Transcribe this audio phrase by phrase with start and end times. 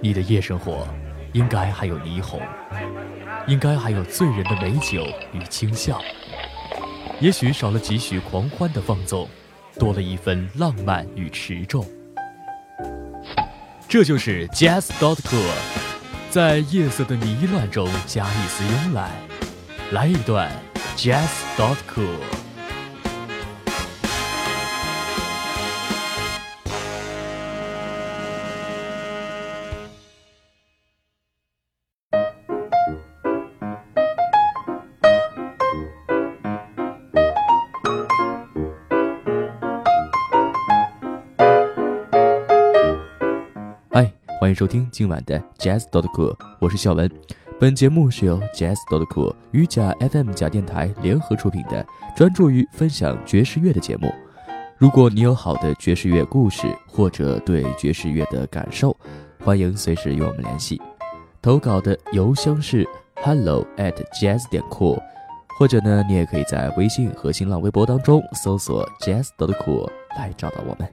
[0.00, 0.86] 你的夜生活
[1.32, 2.40] 应该还有霓虹，
[3.46, 6.00] 应该还有醉人的美酒与轻笑，
[7.20, 9.28] 也许少了几许狂欢的放纵，
[9.78, 11.84] 多了一分浪漫与持重。
[13.88, 15.50] 这就是 Jazz dot cool，
[16.30, 19.10] 在夜色的迷乱中加一丝慵懒，
[19.90, 20.50] 来一段
[20.96, 22.47] Jazz dot cool。
[44.40, 47.10] 欢迎收听今晚的 Jazz dot cool，我是小文。
[47.58, 51.84] 本节目是由 Jazz dot cool 与假 FM 假电台联合出品的，
[52.16, 54.14] 专注于分享爵士乐的节目。
[54.76, 58.96] 如果你有好的爵士乐故事或者对爵士乐的感受，
[59.44, 60.80] 欢迎随时与我们联系。
[61.42, 65.02] 投稿的邮箱是 hello at jazz 点 cool，
[65.58, 70.88] 或者呢，你也可以在微信和新浪微博当中搜索 Jazz dot cool 来找到我们。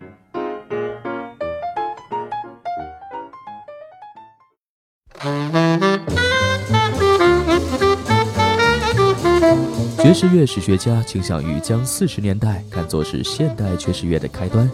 [10.02, 14.70] 爵士乐史学家倾向于将四十年代看作是现代爵士乐的开端。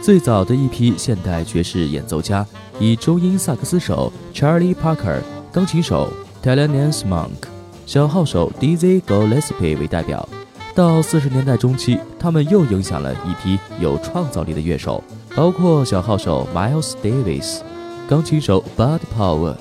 [0.00, 2.46] 最早的一批现代爵士演奏家
[2.78, 6.12] 以中音萨克斯手 Charlie Parker、钢琴手
[6.44, 7.48] Thelonious Monk、
[7.84, 10.26] 小号手 Dizzy Gillespie 为代表。
[10.76, 15.02] 到四十年代中期，他们又影响了一批有创造力的乐手，
[15.34, 17.58] 包括小号手 Miles Davis、
[18.08, 19.56] 钢琴手 Bud Powell。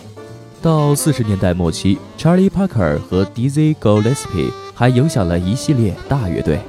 [0.61, 6.59] 到四十年代末期，Charlie Parker 和 Dizzy Gillespie 还影响了一系列大乐队。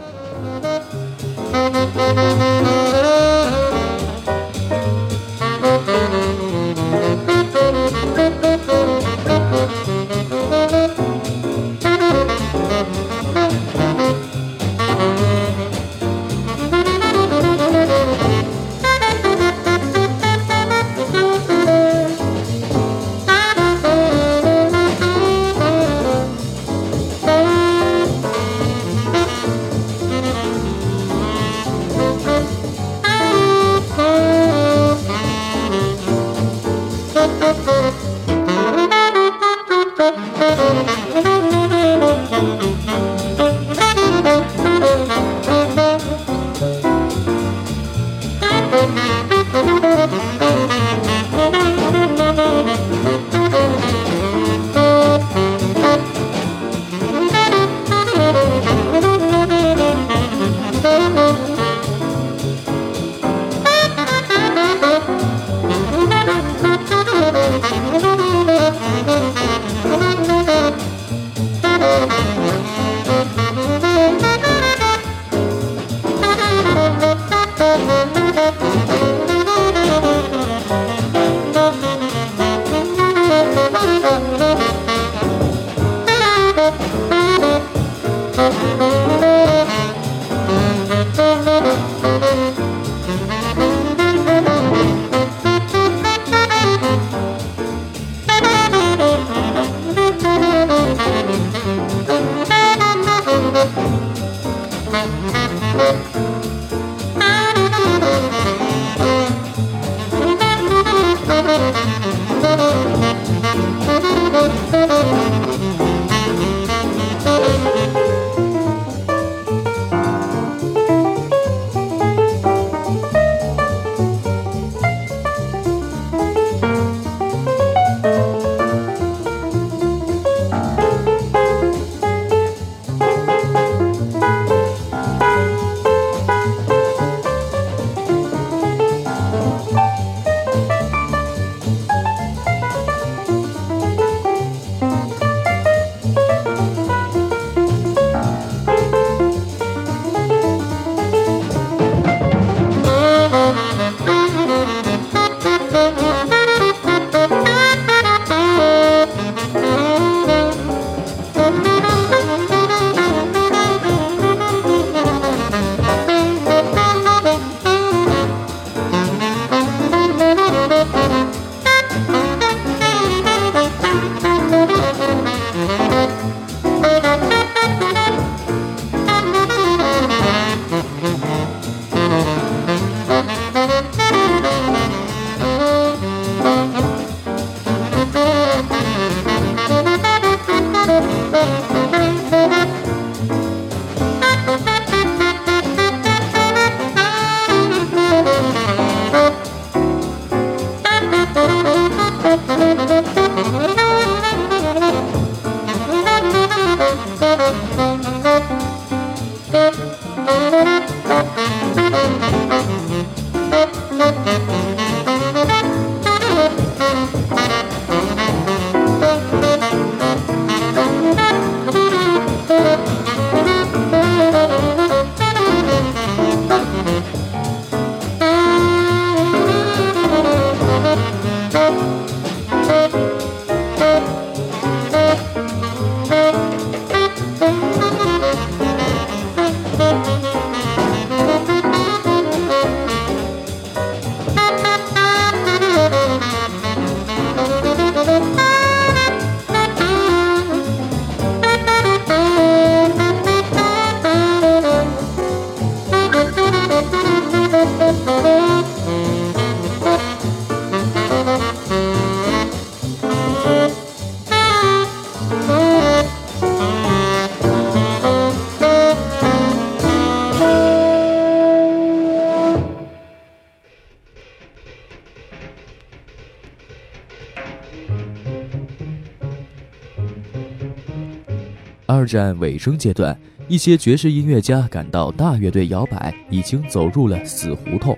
[282.08, 283.16] 战尾声阶段，
[283.46, 287.96] 一些爵士音乐家感到大乐队摇摆已经走入了死胡同，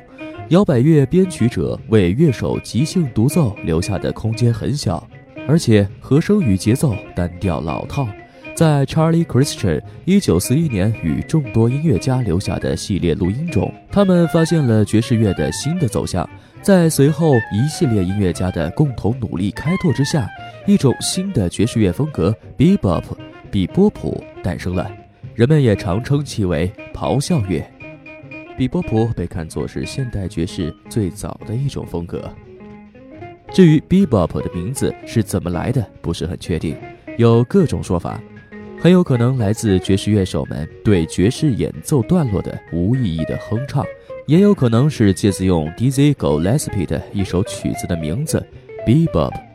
[0.48, 5.08] 摇摆乐编曲者为乐手即兴独奏留下的空间很小，
[5.48, 8.06] 而且和声与节奏单调老套。
[8.52, 16.28] 在 Charlie Christian 1941年与众多音乐家留下的系列录音中，他们发现了爵士乐的新的走向。
[16.60, 20.28] 在随后一系列音乐家的共同努力开拓之下，
[20.66, 23.02] 一种新的爵士乐风格 Bebop
[23.50, 24.90] 比波普诞生了。
[25.34, 27.64] 人们也常称其为咆哮乐。
[28.58, 32.30] 比波普被看作是现代爵士最早的一种风格。
[33.50, 36.76] 至于 Bebop 的名字是怎么来的，不是很确定，
[37.16, 38.20] 有各种说法。
[38.78, 43.84] 很有可能来自爵士乐手们对爵士演奏段落的无意义的哼唱，
[44.26, 48.46] 也有可能是借自用 Dizzy Gillespie 的一首曲子的名字
[48.86, 49.49] Bebop。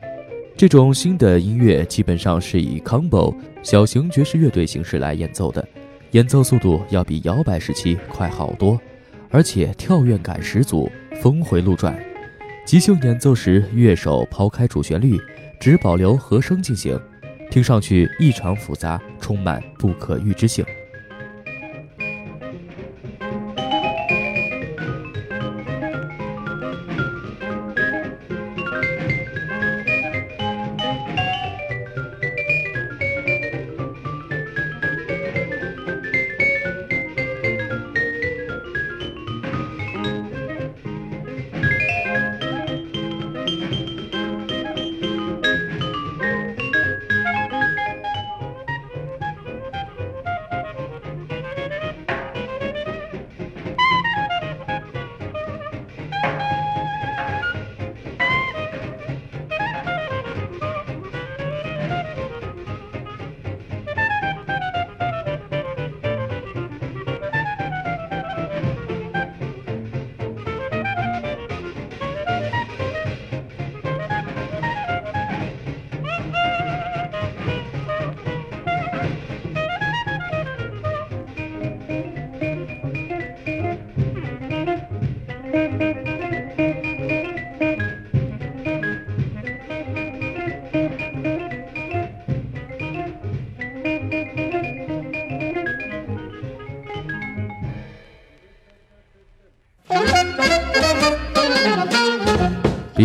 [0.57, 5.67] 这种新的音乐基本上是以 combo 小型爵士乐队形式来演奏的，
[6.11, 8.79] 演奏速度要比摇摆时期快好多，
[9.29, 10.89] 而且跳跃感十足，
[11.21, 12.01] 峰回路转。
[12.65, 15.19] 即兴演奏时，乐手抛开主旋律，
[15.59, 16.97] 只保留和声进行。
[17.51, 20.63] 听上去异常复杂，充满不可预知性。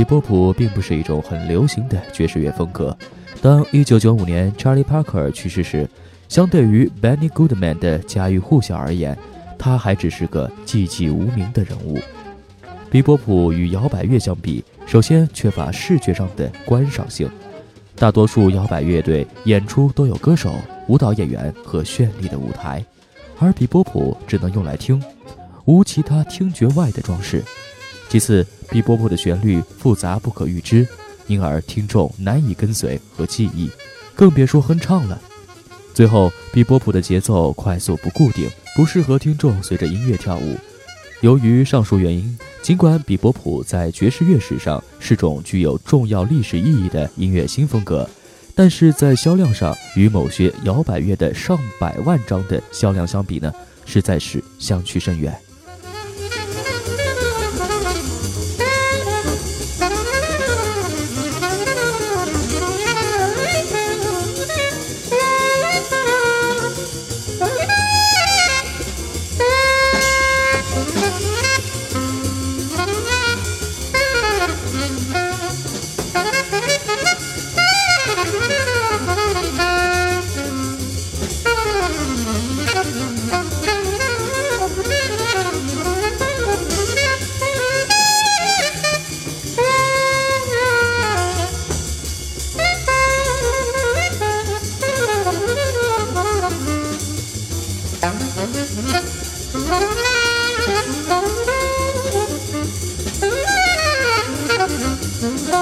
[0.01, 2.97] 比波普并不是一种很流行的爵士乐风格。
[3.43, 5.87] 当1995年 Charlie Parker 去世时，
[6.27, 9.15] 相对于 Benny Goodman 的家喻户晓而言，
[9.59, 11.99] 他还只是个寂寂无名的人物。
[12.91, 17.29] 比波普与摇摆乐相比，首先缺乏视觉上的观赏性。
[17.95, 20.55] 大多数摇摆乐队演出都有歌手、
[20.89, 22.83] 舞蹈演员和绚丽的舞台，
[23.39, 24.99] 而比波普只能用来听，
[25.67, 27.45] 无其他听觉外的装饰。
[28.09, 30.87] 其次，比波普的旋律复杂不可预知，
[31.27, 33.71] 因而听众难以跟随和记忆，
[34.15, 35.21] 更别说哼唱了。
[35.93, 40.57] 最后，比波普的节奏快速不固定，不适合听众随着音乐跳舞。
[41.21, 48.09] 由于上述原因，尽管比波普在爵士乐史上是种具有重要历史意义的音乐新风格，
[48.55, 53.53] 但是在销量上与某些摇摆乐的上百万张的销量相比呢，
[53.85, 55.37] 实在是相去甚远。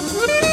[0.00, 0.47] Música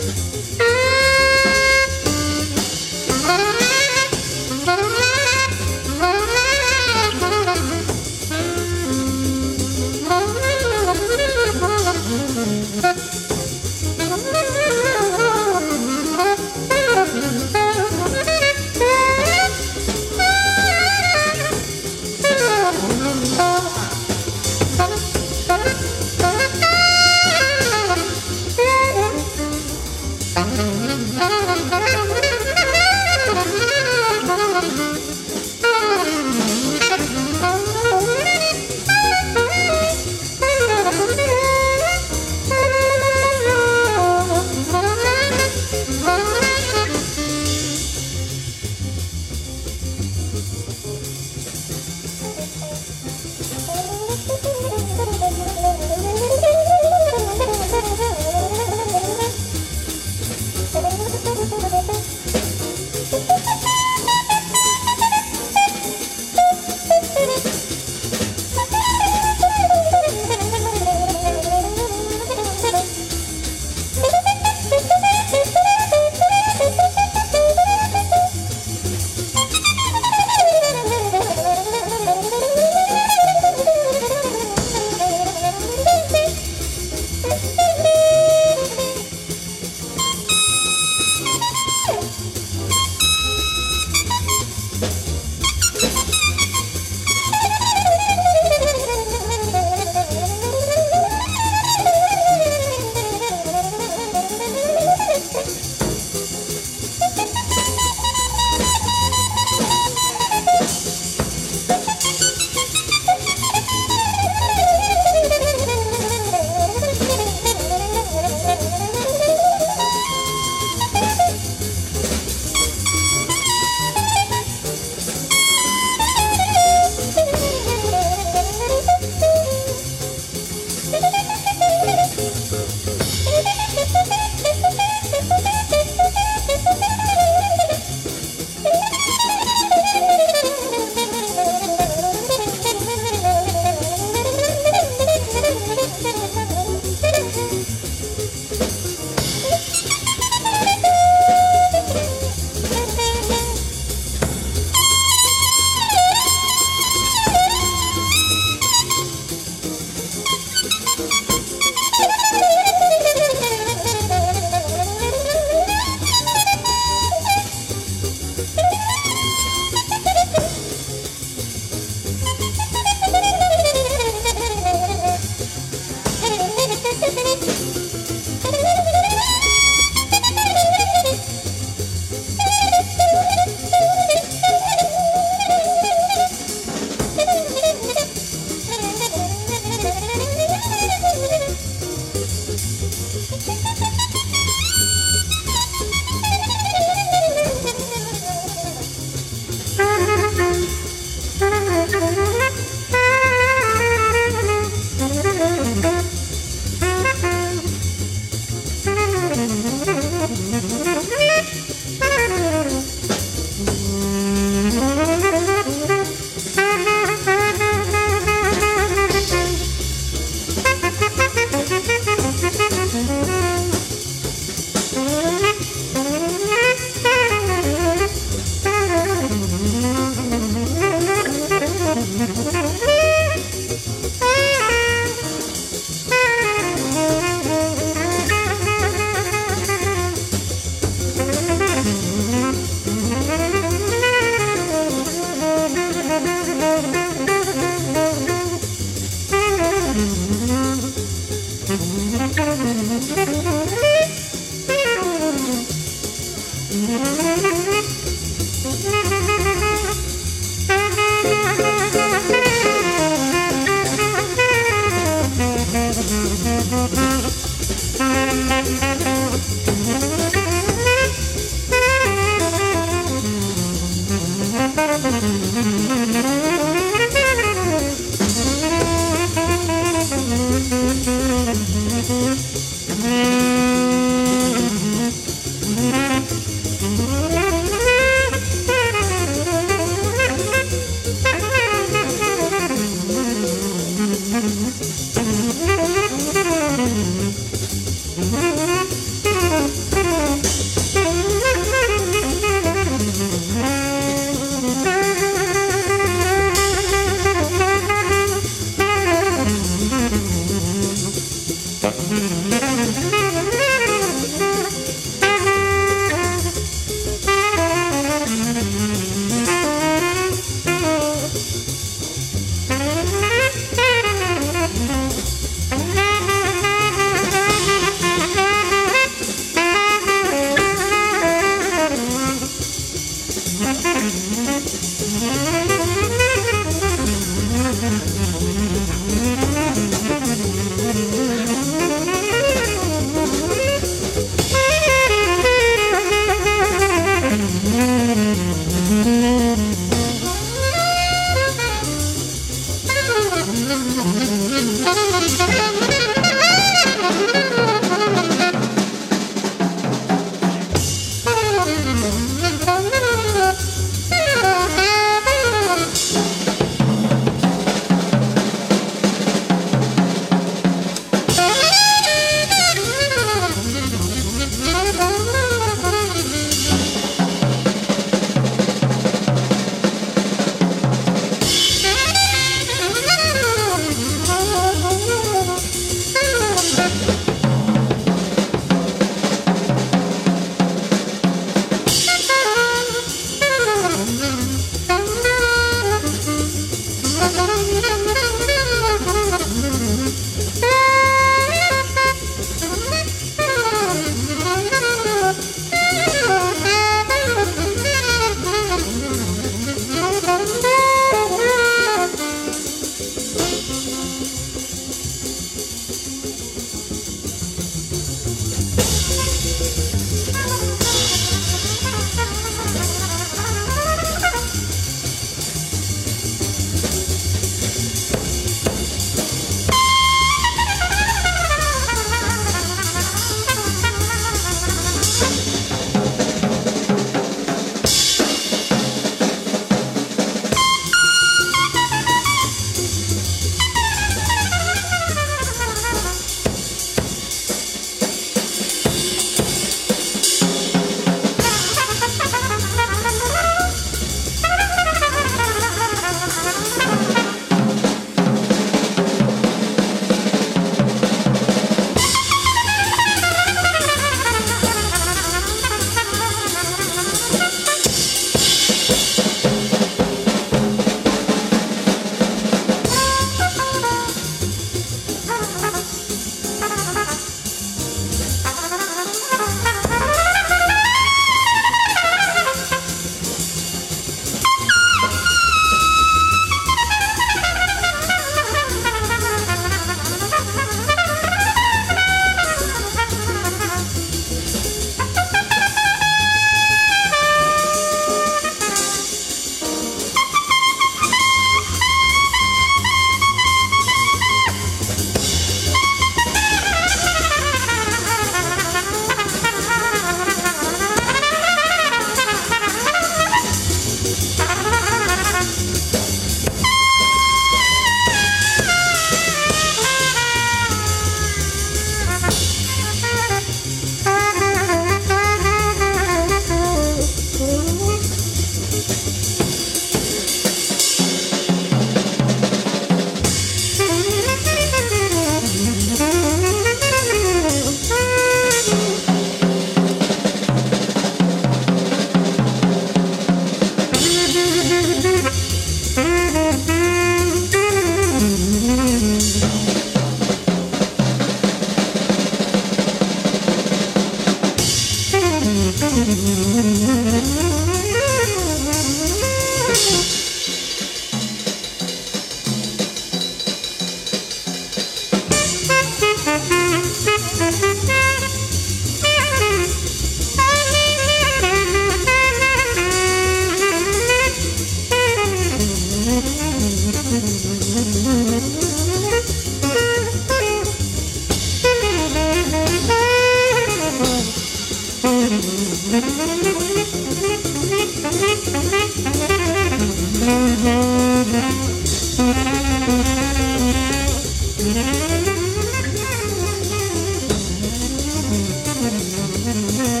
[599.53, 600.00] Mm-hmm.